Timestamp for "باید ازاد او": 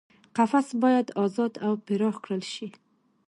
0.81-1.73